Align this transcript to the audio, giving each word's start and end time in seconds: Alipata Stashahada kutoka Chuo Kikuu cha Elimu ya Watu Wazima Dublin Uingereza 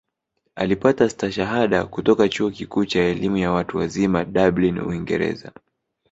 Alipata 0.55 1.09
Stashahada 1.09 1.85
kutoka 1.85 2.29
Chuo 2.29 2.49
Kikuu 2.51 2.85
cha 2.85 2.99
Elimu 3.01 3.37
ya 3.37 3.51
Watu 3.51 3.77
Wazima 3.77 4.25
Dublin 4.25 4.79
Uingereza 4.79 5.51